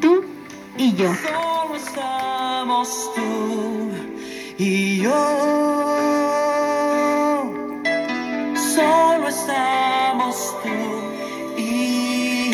tú 0.00 0.24
y 0.76 0.94
yo. 0.94 1.12
Solo 1.14 1.76
estamos 1.76 3.10
tú 3.14 3.90
y 4.58 4.98
yo. 5.02 5.10
Solo 8.74 9.28
estamos 9.28 10.56
tú 10.62 11.60
y 11.60 12.52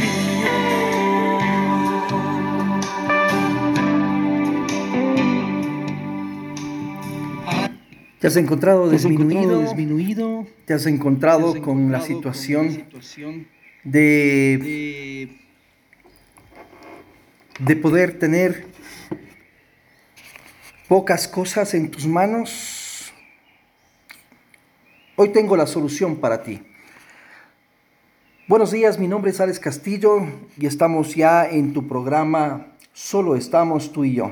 ¿Te 8.20 8.28
has 8.28 8.36
encontrado 8.36 8.88
disminuido? 8.88 9.60
disminuido? 9.60 10.46
¿Te 10.64 10.72
has 10.72 10.86
encontrado 10.86 11.60
con 11.60 11.92
la 11.92 12.00
situación 12.00 12.84
de, 13.84 14.58
de 14.62 15.43
poder 17.82 18.18
tener 18.18 18.66
pocas 20.88 21.28
cosas 21.28 21.74
en 21.74 21.90
tus 21.90 22.06
manos? 22.06 23.12
Hoy 25.16 25.28
tengo 25.28 25.56
la 25.56 25.66
solución 25.66 26.16
para 26.16 26.42
ti. 26.42 26.62
Buenos 28.48 28.72
días, 28.72 28.98
mi 28.98 29.08
nombre 29.08 29.30
es 29.30 29.40
Alex 29.40 29.58
Castillo 29.58 30.26
y 30.58 30.66
estamos 30.66 31.14
ya 31.14 31.48
en 31.48 31.72
tu 31.72 31.88
programa 31.88 32.74
Solo 32.92 33.34
estamos 33.34 33.92
tú 33.92 34.04
y 34.04 34.14
yo. 34.14 34.30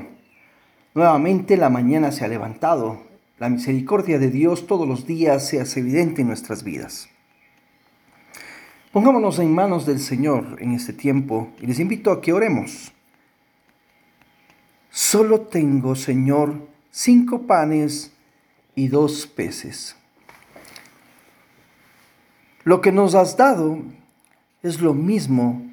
Nuevamente 0.95 1.57
la 1.57 1.69
mañana 1.69 2.13
se 2.13 2.23
ha 2.23 2.29
levantado. 2.29 3.03
La 3.37 3.49
misericordia 3.49 4.19
de 4.19 4.29
Dios 4.29 4.67
todos 4.67 4.87
los 4.87 5.05
días 5.05 5.45
se 5.45 5.59
hace 5.59 5.81
evidente 5.81 6.21
en 6.21 6.29
nuestras 6.29 6.63
vidas. 6.63 7.09
Pongámonos 8.93 9.39
en 9.39 9.53
manos 9.53 9.85
del 9.85 9.99
Señor 9.99 10.57
en 10.59 10.71
este 10.71 10.93
tiempo 10.93 11.49
y 11.59 11.67
les 11.67 11.79
invito 11.79 12.09
a 12.09 12.21
que 12.21 12.31
oremos. 12.31 12.93
Solo 14.95 15.41
tengo, 15.41 15.95
Señor, 15.95 16.67
cinco 16.91 17.47
panes 17.47 18.13
y 18.75 18.89
dos 18.89 19.25
peces. 19.25 19.95
Lo 22.63 22.79
que 22.79 22.91
nos 22.91 23.15
has 23.15 23.35
dado 23.35 23.79
es 24.61 24.81
lo 24.81 24.93
mismo 24.93 25.63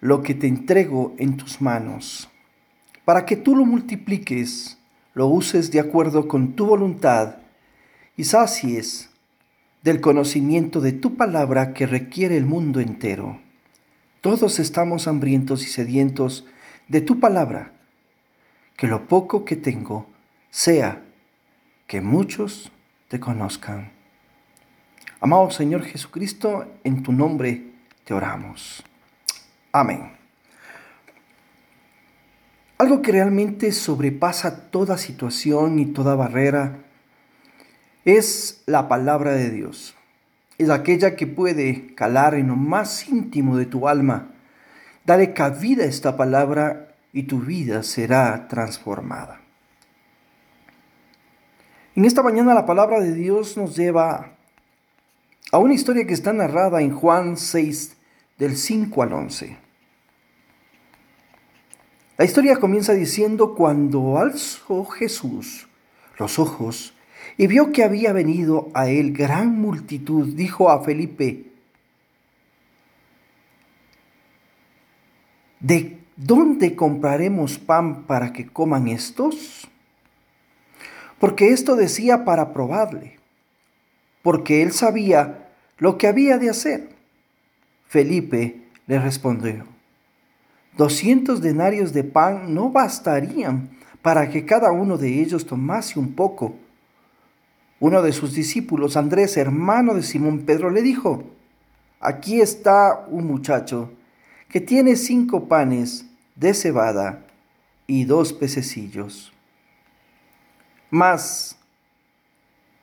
lo 0.00 0.22
que 0.22 0.32
te 0.32 0.46
entrego 0.46 1.14
en 1.18 1.36
tus 1.36 1.60
manos, 1.60 2.30
para 3.04 3.26
que 3.26 3.36
tú 3.36 3.54
lo 3.54 3.66
multipliques, 3.66 4.78
lo 5.12 5.26
uses 5.26 5.70
de 5.70 5.80
acuerdo 5.80 6.26
con 6.26 6.54
tu 6.54 6.64
voluntad 6.64 7.36
y 8.16 8.24
sacies 8.24 9.10
del 9.82 10.00
conocimiento 10.00 10.80
de 10.80 10.92
tu 10.92 11.16
palabra 11.16 11.74
que 11.74 11.84
requiere 11.84 12.38
el 12.38 12.46
mundo 12.46 12.80
entero. 12.80 13.42
Todos 14.22 14.58
estamos 14.58 15.06
hambrientos 15.06 15.66
y 15.66 15.68
sedientos 15.68 16.46
de 16.88 17.02
tu 17.02 17.20
palabra. 17.20 17.74
Que 18.76 18.86
lo 18.86 19.06
poco 19.06 19.44
que 19.44 19.56
tengo 19.56 20.06
sea 20.50 21.02
que 21.86 22.00
muchos 22.00 22.72
te 23.08 23.20
conozcan. 23.20 23.92
Amado 25.20 25.50
Señor 25.50 25.84
Jesucristo, 25.84 26.66
en 26.82 27.02
tu 27.02 27.12
nombre 27.12 27.62
te 28.04 28.14
oramos. 28.14 28.82
Amén. 29.70 30.12
Algo 32.78 33.00
que 33.00 33.12
realmente 33.12 33.70
sobrepasa 33.70 34.70
toda 34.70 34.98
situación 34.98 35.78
y 35.78 35.86
toda 35.86 36.16
barrera 36.16 36.78
es 38.04 38.62
la 38.66 38.88
palabra 38.88 39.32
de 39.32 39.50
Dios. 39.50 39.94
Es 40.58 40.68
aquella 40.68 41.14
que 41.14 41.26
puede 41.26 41.94
calar 41.94 42.34
en 42.34 42.48
lo 42.48 42.56
más 42.56 43.08
íntimo 43.08 43.56
de 43.56 43.66
tu 43.66 43.88
alma. 43.88 44.32
Dale 45.04 45.32
cabida 45.32 45.84
a 45.84 45.86
esta 45.86 46.16
palabra 46.16 46.91
y 47.12 47.24
tu 47.24 47.40
vida 47.40 47.82
será 47.82 48.48
transformada. 48.48 49.40
En 51.94 52.04
esta 52.04 52.22
mañana 52.22 52.54
la 52.54 52.64
palabra 52.64 53.00
de 53.00 53.12
Dios 53.12 53.56
nos 53.56 53.76
lleva 53.76 54.32
a 55.50 55.58
una 55.58 55.74
historia 55.74 56.06
que 56.06 56.14
está 56.14 56.32
narrada 56.32 56.80
en 56.80 56.94
Juan 56.94 57.36
6 57.36 57.96
del 58.38 58.56
5 58.56 59.02
al 59.02 59.12
11. 59.12 59.58
La 62.16 62.24
historia 62.24 62.56
comienza 62.56 62.94
diciendo 62.94 63.54
cuando 63.54 64.18
alzó 64.18 64.84
Jesús 64.86 65.68
los 66.18 66.38
ojos 66.38 66.94
y 67.36 67.46
vio 67.46 67.72
que 67.72 67.84
había 67.84 68.12
venido 68.12 68.70
a 68.74 68.88
él 68.88 69.12
gran 69.12 69.60
multitud, 69.60 70.34
dijo 70.34 70.70
a 70.70 70.82
Felipe, 70.82 71.52
¿de 75.60 76.01
dónde 76.16 76.76
compraremos 76.76 77.58
pan 77.58 78.04
para 78.04 78.32
que 78.32 78.46
coman 78.46 78.88
estos? 78.88 79.68
Porque 81.18 81.48
esto 81.48 81.76
decía 81.76 82.24
para 82.24 82.52
probarle, 82.52 83.18
porque 84.22 84.62
él 84.62 84.72
sabía 84.72 85.48
lo 85.78 85.96
que 85.98 86.08
había 86.08 86.38
de 86.38 86.50
hacer. 86.50 86.88
Felipe 87.86 88.62
le 88.86 88.98
respondió, 88.98 89.64
doscientos 90.76 91.40
denarios 91.40 91.92
de 91.92 92.04
pan 92.04 92.54
no 92.54 92.70
bastarían 92.70 93.70
para 94.02 94.30
que 94.30 94.44
cada 94.44 94.72
uno 94.72 94.98
de 94.98 95.20
ellos 95.20 95.46
tomase 95.46 95.98
un 95.98 96.14
poco. 96.14 96.56
Uno 97.78 98.02
de 98.02 98.12
sus 98.12 98.34
discípulos, 98.34 98.96
Andrés, 98.96 99.36
hermano 99.36 99.94
de 99.94 100.02
Simón 100.02 100.40
Pedro, 100.40 100.70
le 100.70 100.82
dijo, 100.82 101.24
aquí 102.00 102.40
está 102.40 103.06
un 103.08 103.26
muchacho 103.26 103.90
que 104.52 104.60
tiene 104.60 104.96
cinco 104.96 105.48
panes 105.48 106.04
de 106.36 106.52
cebada 106.52 107.24
y 107.86 108.04
dos 108.04 108.34
pececillos. 108.34 109.32
Mas, 110.90 111.56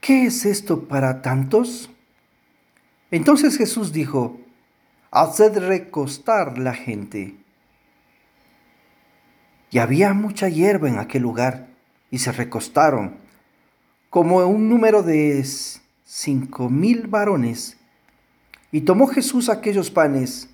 ¿qué 0.02 0.26
es 0.26 0.48
esto 0.48 0.88
para 0.88 1.22
tantos? 1.22 1.92
Entonces 3.12 3.56
Jesús 3.56 3.94
dijo, 3.94 4.40
haced 5.12 5.60
recostar 5.60 6.58
la 6.58 6.74
gente. 6.74 7.36
Y 9.70 9.78
había 9.78 10.14
mucha 10.16 10.50
hierba 10.50 10.90
en 10.90 10.98
aquel 10.98 11.22
lugar, 11.22 11.68
y 12.10 12.18
se 12.18 12.32
recostaron, 12.32 13.18
como 14.10 14.38
un 14.38 14.68
número 14.68 15.04
de 15.04 15.46
cinco 16.04 16.68
mil 16.68 17.06
varones. 17.06 17.78
Y 18.72 18.82
tomó 18.82 19.06
Jesús 19.06 19.50
aquellos 19.50 19.92
panes, 19.92 20.50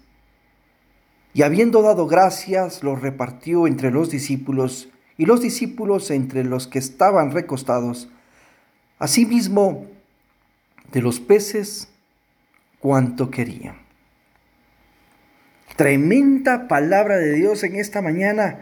y 1.35 1.43
habiendo 1.43 1.81
dado 1.81 2.07
gracias, 2.07 2.81
los 2.81 3.01
repartió 3.01 3.67
entre 3.67 3.91
los 3.91 4.09
discípulos, 4.09 4.87
y 5.17 5.25
los 5.25 5.41
discípulos 5.41 6.09
entre 6.09 6.45
los 6.45 6.65
que 6.65 6.79
estaban 6.79 7.31
recostados. 7.31 8.07
Asimismo, 8.99 9.85
de 10.93 11.01
los 11.01 11.19
peces, 11.19 11.89
cuanto 12.79 13.31
querían. 13.31 13.75
Tremenda 15.75 16.69
palabra 16.69 17.17
de 17.17 17.33
Dios 17.33 17.65
en 17.65 17.75
esta 17.75 18.01
mañana. 18.01 18.61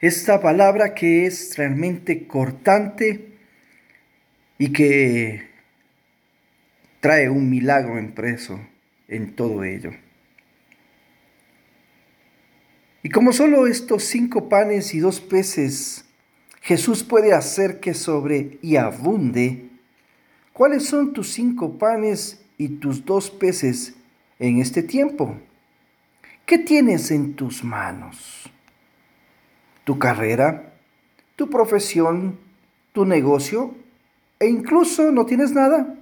Esta 0.00 0.40
palabra 0.40 0.94
que 0.94 1.26
es 1.26 1.58
realmente 1.58 2.26
cortante 2.26 3.36
y 4.56 4.72
que 4.72 5.50
trae 7.00 7.28
un 7.28 7.50
milagro 7.50 7.98
impreso 7.98 8.58
en 9.08 9.36
todo 9.36 9.62
ello. 9.62 9.90
Y 13.04 13.10
como 13.10 13.34
solo 13.34 13.66
estos 13.66 14.04
cinco 14.04 14.48
panes 14.48 14.94
y 14.94 14.98
dos 14.98 15.20
peces, 15.20 16.06
Jesús 16.62 17.04
puede 17.04 17.34
hacer 17.34 17.78
que 17.78 17.92
sobre 17.92 18.58
y 18.62 18.76
abunde. 18.76 19.68
¿Cuáles 20.54 20.86
son 20.86 21.12
tus 21.12 21.30
cinco 21.30 21.76
panes 21.76 22.42
y 22.56 22.68
tus 22.68 23.04
dos 23.04 23.30
peces 23.30 23.94
en 24.38 24.58
este 24.58 24.82
tiempo? 24.82 25.36
¿Qué 26.46 26.56
tienes 26.56 27.10
en 27.10 27.34
tus 27.34 27.62
manos? 27.62 28.50
¿Tu 29.84 29.98
carrera? 29.98 30.72
¿Tu 31.36 31.50
profesión? 31.50 32.38
¿Tu 32.94 33.04
negocio? 33.04 33.74
¿E 34.40 34.48
incluso 34.48 35.12
no 35.12 35.26
tienes 35.26 35.52
nada? 35.52 35.94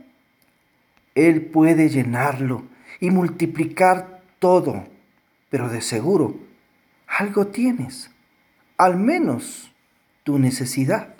Él 1.17 1.47
puede 1.47 1.89
llenarlo 1.89 2.63
y 3.01 3.11
multiplicar 3.11 4.23
todo, 4.39 4.85
pero 5.51 5.69
de 5.69 5.81
seguro 5.81 6.52
algo 7.19 7.49
tienes, 7.49 8.11
al 8.79 8.97
menos 8.97 9.71
tu 10.25 10.39
necesidad. 10.39 11.15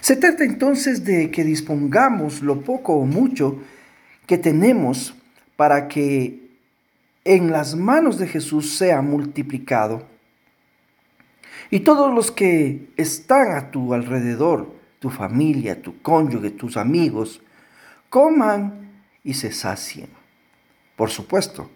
Se 0.00 0.16
trata 0.16 0.44
entonces 0.44 1.04
de 1.04 1.30
que 1.30 1.44
dispongamos 1.44 2.42
lo 2.42 2.62
poco 2.62 2.94
o 2.94 3.06
mucho 3.06 3.60
que 4.26 4.38
tenemos 4.38 5.14
para 5.56 5.88
que 5.88 6.46
en 7.24 7.50
las 7.50 7.76
manos 7.76 8.18
de 8.18 8.26
Jesús 8.26 8.76
sea 8.76 9.02
multiplicado. 9.02 10.06
Y 11.70 11.80
todos 11.80 12.14
los 12.14 12.30
que 12.30 12.88
están 12.96 13.52
a 13.56 13.70
tu 13.70 13.94
alrededor, 13.94 14.74
tu 14.98 15.10
familia, 15.10 15.80
tu 15.80 16.00
cónyuge, 16.02 16.50
tus 16.50 16.76
amigos, 16.76 17.40
coman 18.08 18.90
y 19.24 19.34
se 19.34 19.52
sacien. 19.52 20.08
Por 20.94 21.10
supuesto, 21.10 21.70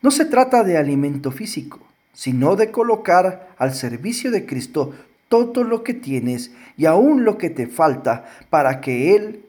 no 0.00 0.10
se 0.10 0.24
trata 0.24 0.62
de 0.62 0.78
alimento 0.78 1.30
físico, 1.30 1.87
sino 2.18 2.56
de 2.56 2.72
colocar 2.72 3.54
al 3.58 3.72
servicio 3.74 4.32
de 4.32 4.44
Cristo 4.44 4.92
todo 5.28 5.62
lo 5.62 5.84
que 5.84 5.94
tienes 5.94 6.50
y 6.76 6.86
aún 6.86 7.22
lo 7.22 7.38
que 7.38 7.48
te 7.48 7.68
falta 7.68 8.24
para 8.50 8.80
que 8.80 9.14
Él 9.14 9.44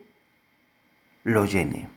lo 1.24 1.45
llene. 1.45 1.89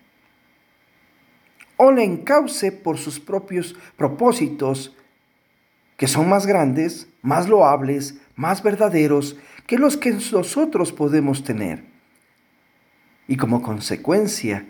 O 1.77 1.93
le 1.93 2.05
encauce 2.05 2.73
por 2.73 2.97
sus 2.97 3.21
propios 3.21 3.77
propósitos, 3.99 4.97
que 5.99 6.09
son 6.09 6.31
más 6.31 6.47
grandes, 6.47 7.07
más 7.21 7.51
loables, 7.51 8.15
más 8.35 8.63
verdaderos 8.63 9.37
que 9.67 9.77
los 9.77 9.99
que 9.99 10.13
nosotros 10.13 10.91
podemos 10.91 11.45
tener. 11.45 11.85
Y 13.29 13.37
como 13.37 13.61
consecuencia, 13.61 14.65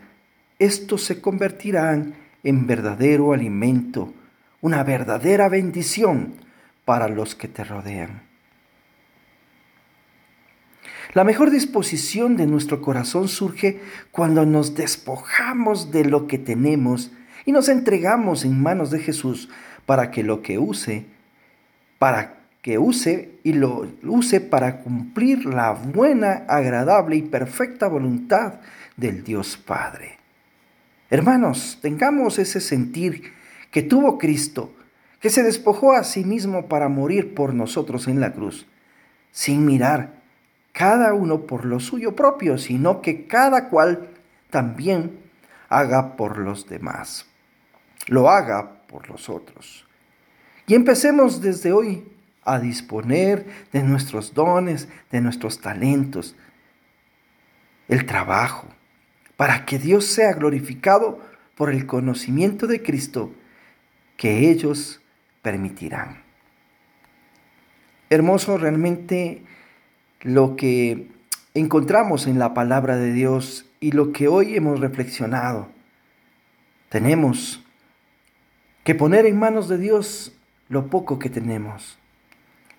estos 0.59 1.05
se 1.05 1.21
convertirán 1.21 2.17
en 2.43 2.67
verdadero 2.67 3.33
alimento, 3.33 4.13
una 4.63 4.83
verdadera 4.85 5.51
bendición 5.51 6.35
para 6.87 7.09
los 7.09 7.35
que 7.35 7.49
te 7.49 7.65
rodean. 7.65 8.23
La 11.15 11.25
mejor 11.25 11.51
disposición 11.51 12.39
de 12.39 12.47
nuestro 12.47 12.81
corazón 12.81 13.29
surge 13.29 13.81
cuando 14.13 14.47
nos 14.47 14.75
despojamos 14.75 15.91
de 15.93 16.07
lo 16.07 16.27
que 16.27 16.39
tenemos 16.39 17.13
y 17.45 17.53
nos 17.53 17.69
entregamos 17.69 18.47
en 18.47 18.63
manos 18.63 18.91
de 18.91 19.01
Jesús 19.01 19.51
para 19.85 20.11
que 20.11 20.23
lo 20.23 20.41
que 20.41 20.59
use, 20.59 21.05
para 21.99 22.39
que 22.63 22.79
use 22.79 23.33
y 23.43 23.53
lo 23.53 23.89
use 24.05 24.41
para 24.41 24.79
cumplir 24.79 25.45
la 25.45 25.73
buena, 25.73 26.45
agradable 26.49 27.17
y 27.17 27.23
perfecta 27.23 27.89
voluntad 27.89 28.61
del 28.97 29.25
Dios 29.25 29.57
Padre. 29.57 30.19
Hermanos, 31.11 31.79
tengamos 31.83 32.39
ese 32.39 32.61
sentir 32.61 33.35
que 33.73 33.83
tuvo 33.83 34.19
Cristo, 34.19 34.73
que 35.19 35.31
se 35.31 35.43
despojó 35.43 35.95
a 35.95 36.05
sí 36.05 36.25
mismo 36.25 36.69
para 36.69 36.89
morir 36.89 37.35
por 37.35 37.55
nosotros 37.55 38.07
en 38.07 38.21
la 38.21 38.33
cruz, 38.33 38.67
sin 39.33 39.65
mirar 39.65 40.23
cada 40.73 41.15
uno 41.15 41.47
por 41.47 41.65
lo 41.65 41.81
suyo 41.81 42.15
propio, 42.15 42.59
sino 42.59 43.01
que 43.01 43.27
cada 43.27 43.71
cual 43.71 44.11
también 44.51 45.19
haga 45.69 46.17
por 46.17 46.37
los 46.37 46.69
demás, 46.69 47.27
lo 48.09 48.29
haga 48.29 48.83
por 48.87 49.09
los 49.09 49.31
otros. 49.31 49.87
Y 50.67 50.75
empecemos 50.75 51.41
desde 51.41 51.73
hoy 51.73 52.07
a 52.45 52.59
disponer 52.59 53.47
de 53.73 53.83
nuestros 53.83 54.35
dones, 54.35 54.89
de 55.11 55.23
nuestros 55.23 55.61
talentos, 55.61 56.37
el 57.89 58.05
trabajo, 58.05 58.69
para 59.37 59.65
que 59.65 59.79
Dios 59.79 60.05
sea 60.05 60.35
glorificado 60.35 61.21
por 61.55 61.71
el 61.71 61.87
conocimiento 61.87 62.67
de 62.67 62.83
Cristo 62.83 63.33
que 64.23 64.53
ellos 64.53 65.01
permitirán. 65.43 66.23
Hermoso 68.09 68.57
realmente 68.57 69.43
lo 70.21 70.55
que 70.55 71.09
encontramos 71.55 72.29
en 72.29 72.39
la 72.39 72.55
palabra 72.55 72.95
de 72.99 73.13
Dios 73.13 73.67
y 73.81 73.91
lo 73.91 74.13
que 74.13 74.29
hoy 74.29 74.55
hemos 74.55 74.79
reflexionado. 74.79 75.71
Tenemos 76.89 77.65
que 78.85 78.95
poner 78.95 79.27
en 79.27 79.41
manos 79.41 79.69
de 79.69 79.79
Dios 79.79 80.33
lo 80.69 80.87
poco 80.87 81.19
que 81.19 81.29
tenemos. 81.29 81.99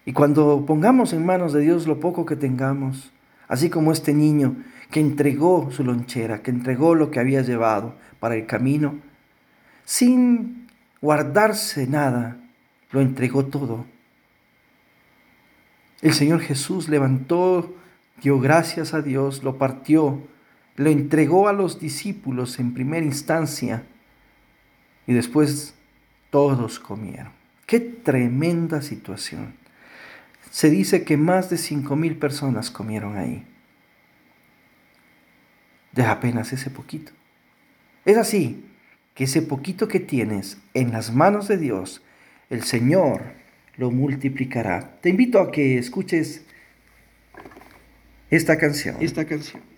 Y 0.05 0.13
cuando 0.13 0.65
pongamos 0.65 1.11
en 1.11 1.25
manos 1.25 1.51
de 1.51 1.59
Dios 1.59 1.87
lo 1.87 1.99
poco 1.99 2.25
que 2.25 2.37
tengamos, 2.37 3.11
así 3.49 3.69
como 3.69 3.91
este 3.91 4.13
niño 4.13 4.63
que 4.91 5.01
entregó 5.01 5.71
su 5.71 5.83
lonchera, 5.83 6.41
que 6.41 6.51
entregó 6.51 6.95
lo 6.95 7.11
que 7.11 7.19
había 7.19 7.41
llevado 7.41 7.95
para 8.21 8.35
el 8.35 8.45
camino, 8.45 8.95
sin 9.83 10.62
guardarse 11.03 11.85
nada, 11.85 12.37
lo 12.91 13.01
entregó 13.01 13.47
todo. 13.47 13.85
El 16.01 16.13
Señor 16.13 16.39
Jesús 16.39 16.87
levantó, 16.87 17.75
dio 18.21 18.39
gracias 18.39 18.93
a 18.93 19.01
Dios, 19.01 19.43
lo 19.43 19.57
partió, 19.57 20.25
lo 20.77 20.89
entregó 20.89 21.49
a 21.49 21.53
los 21.53 21.77
discípulos 21.81 22.57
en 22.57 22.73
primera 22.73 23.05
instancia 23.05 23.83
y 25.05 25.11
después 25.11 25.75
todos 26.29 26.79
comieron. 26.79 27.33
Qué 27.65 27.81
tremenda 27.81 28.81
situación. 28.81 29.55
Se 30.51 30.69
dice 30.69 31.03
que 31.03 31.17
más 31.17 31.49
de 31.49 31.57
cinco 31.57 31.97
mil 31.97 32.15
personas 32.15 32.71
comieron 32.71 33.17
ahí 33.17 33.45
de 35.91 36.05
apenas 36.05 36.53
ese 36.53 36.69
poquito. 36.69 37.11
Es 38.05 38.15
así 38.15 38.69
que 39.13 39.25
ese 39.25 39.41
poquito 39.41 39.87
que 39.87 39.99
tienes 39.99 40.57
en 40.73 40.91
las 40.91 41.13
manos 41.13 41.47
de 41.47 41.57
Dios, 41.57 42.01
el 42.49 42.63
Señor 42.63 43.21
lo 43.77 43.91
multiplicará. 43.91 44.99
Te 45.01 45.09
invito 45.09 45.39
a 45.39 45.51
que 45.51 45.77
escuches 45.77 46.45
esta 48.29 48.57
canción. 48.57 48.97
Esta 48.99 49.25
canción. 49.25 49.72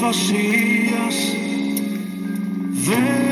βασιλιάς. 0.00 1.36
Δεν 2.70 3.29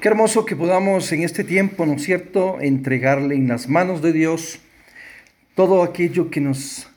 Qué 0.00 0.08
hermoso 0.08 0.46
que 0.46 0.56
podamos 0.56 1.12
en 1.12 1.24
este 1.24 1.44
tiempo, 1.44 1.84
¿no 1.84 1.92
es 1.92 2.04
cierto?, 2.04 2.58
entregarle 2.58 3.34
en 3.34 3.48
las 3.48 3.68
manos 3.68 4.00
de 4.00 4.14
Dios 4.14 4.58
todo 5.54 5.82
aquello 5.82 6.30
que 6.30 6.40
nos 6.40 6.88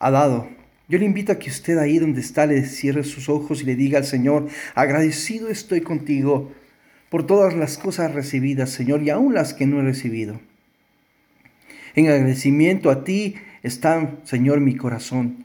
ha 0.00 0.10
dado. 0.10 0.48
Yo 0.88 0.98
le 0.98 1.04
invito 1.04 1.30
a 1.30 1.38
que 1.38 1.50
usted 1.50 1.78
ahí 1.78 2.00
donde 2.00 2.20
está 2.20 2.46
le 2.46 2.64
cierre 2.64 3.04
sus 3.04 3.28
ojos 3.28 3.62
y 3.62 3.64
le 3.64 3.76
diga 3.76 3.98
al 3.98 4.04
Señor, 4.04 4.48
agradecido 4.74 5.50
estoy 5.50 5.82
contigo 5.82 6.50
por 7.10 7.28
todas 7.28 7.54
las 7.54 7.78
cosas 7.78 8.12
recibidas, 8.12 8.70
Señor, 8.70 9.04
y 9.04 9.10
aún 9.10 9.34
las 9.34 9.54
que 9.54 9.68
no 9.68 9.78
he 9.78 9.84
recibido. 9.84 10.40
En 11.94 12.08
agradecimiento 12.08 12.90
a 12.90 13.04
ti 13.04 13.36
está, 13.62 14.16
Señor, 14.24 14.58
mi 14.58 14.74
corazón. 14.74 15.44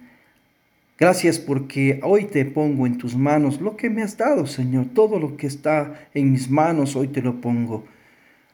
Gracias 0.98 1.38
porque 1.38 2.00
hoy 2.02 2.26
te 2.26 2.44
pongo 2.46 2.88
en 2.88 2.98
tus 2.98 3.16
manos 3.16 3.62
lo 3.62 3.78
que 3.78 3.90
me 3.90 4.02
has 4.02 4.18
dado, 4.18 4.48
Señor. 4.48 4.88
Todo 4.96 5.20
lo 5.20 5.38
que 5.38 5.46
está 5.46 6.08
en 6.16 6.32
mis 6.32 6.50
manos 6.50 6.96
hoy 6.96 7.10
te 7.10 7.22
lo 7.22 7.40
pongo. 7.40 7.86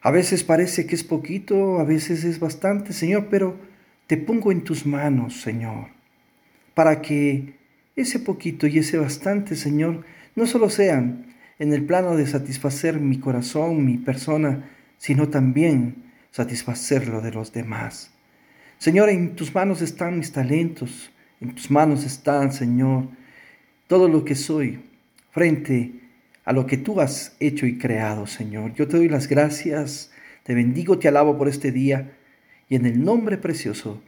A 0.02 0.12
veces 0.12 0.44
parece 0.44 0.86
que 0.86 0.96
es 0.96 1.06
poquito, 1.06 1.80
a 1.80 1.86
veces 1.86 2.26
es 2.26 2.42
bastante, 2.42 2.92
Señor, 2.92 3.28
pero 3.30 3.56
te 4.08 4.18
pongo 4.18 4.52
en 4.52 4.66
tus 4.66 4.86
manos, 4.86 5.40
Señor, 5.40 5.88
para 6.74 7.02
que 7.02 7.54
ese 7.96 8.20
poquito 8.20 8.68
y 8.68 8.80
ese 8.80 8.98
bastante, 8.98 9.56
Señor, 9.56 10.04
no 10.36 10.46
solo 10.46 10.70
sean 10.70 11.28
en 11.60 11.72
el 11.72 11.86
plano 11.86 12.18
de 12.18 12.28
satisfacer 12.28 13.00
mi 13.00 13.20
corazón, 13.20 13.86
mi 13.86 13.98
persona, 13.98 14.70
sino 14.98 15.30
también 15.30 16.12
satisfacer 16.32 17.08
lo 17.08 17.22
de 17.22 17.32
los 17.32 17.54
demás. 17.54 18.12
Señor, 18.80 19.08
en 19.08 19.38
tus 19.38 19.56
manos 19.56 19.82
están 19.82 20.18
mis 20.18 20.34
talentos, 20.34 21.13
en 21.44 21.56
tus 21.56 21.70
manos 21.70 22.06
están, 22.06 22.52
Señor, 22.52 23.08
todo 23.88 24.08
lo 24.08 24.26
que 24.26 24.36
soy 24.36 24.80
frente 25.32 25.92
a 26.46 26.54
lo 26.54 26.66
que 26.66 26.78
tú 26.78 27.00
has 27.00 27.36
hecho 27.40 27.66
y 27.66 27.78
creado, 27.78 28.28
Señor. 28.28 28.74
Yo 28.74 28.88
te 28.88 28.98
doy 28.98 29.10
las 29.10 29.28
gracias, 29.28 30.12
te 30.44 30.54
bendigo, 30.54 31.00
te 31.00 31.08
alabo 31.08 31.38
por 31.38 31.48
este 31.48 31.72
día 31.72 32.18
y 32.70 32.76
en 32.76 32.86
el 32.86 33.04
nombre 33.04 33.38
precioso 33.38 34.02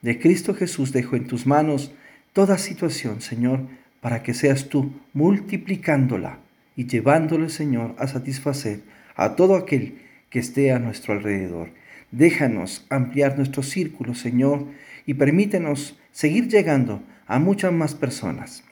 de 0.00 0.18
Cristo 0.18 0.54
Jesús 0.54 0.92
dejo 0.92 1.16
en 1.16 1.26
tus 1.26 1.46
manos 1.46 1.92
toda 2.32 2.58
situación, 2.58 3.20
Señor, 3.20 3.66
para 4.00 4.22
que 4.22 4.34
seas 4.34 4.68
tú 4.68 4.92
multiplicándola 5.12 6.38
y 6.76 6.86
llevándole, 6.86 7.48
Señor, 7.50 7.94
a 7.98 8.06
satisfacer 8.06 8.80
a 9.14 9.36
todo 9.36 9.56
aquel 9.56 9.98
que 10.30 10.38
esté 10.38 10.72
a 10.72 10.78
nuestro 10.78 11.14
alrededor. 11.14 11.70
Déjanos 12.12 12.86
ampliar 12.90 13.36
nuestro 13.36 13.62
círculo, 13.62 14.14
Señor, 14.14 14.66
y 15.06 15.14
permítenos 15.14 15.98
seguir 16.12 16.48
llegando 16.48 17.02
a 17.26 17.38
muchas 17.38 17.72
más 17.72 17.94
personas. 17.94 18.62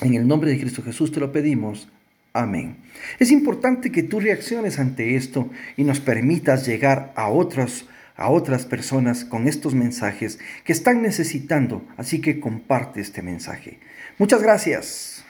En 0.00 0.14
el 0.14 0.26
nombre 0.26 0.50
de 0.50 0.58
Cristo 0.58 0.82
Jesús 0.82 1.12
te 1.12 1.20
lo 1.20 1.30
pedimos. 1.30 1.88
Amén. 2.32 2.78
Es 3.20 3.30
importante 3.30 3.92
que 3.92 4.02
tú 4.02 4.18
reacciones 4.18 4.78
ante 4.78 5.14
esto 5.14 5.50
y 5.76 5.84
nos 5.84 6.00
permitas 6.00 6.66
llegar 6.66 7.12
a 7.16 7.28
a 8.16 8.30
otras 8.30 8.66
personas 8.66 9.24
con 9.24 9.46
estos 9.46 9.74
mensajes 9.74 10.38
que 10.64 10.72
están 10.72 11.02
necesitando, 11.02 11.86
así 11.96 12.20
que 12.20 12.40
comparte 12.40 13.00
este 13.00 13.22
mensaje. 13.22 13.78
Muchas 14.18 14.42
gracias. 14.42 15.24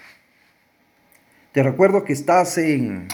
Te 1.53 1.63
recuerdo 1.63 2.05
que 2.05 2.13
estás 2.13 2.59
en 2.59 3.09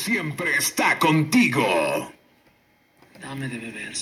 siempre 0.00 0.56
está 0.56 0.98
contigo. 0.98 2.10
Dame 3.20 3.48
de 3.48 3.58
beber, 3.58 3.92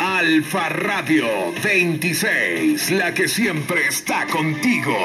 Alfa 0.00 0.68
Radio 0.70 1.52
26, 1.62 2.90
la 2.90 3.14
que 3.14 3.28
siempre 3.28 3.86
está 3.86 4.26
contigo. 4.26 4.96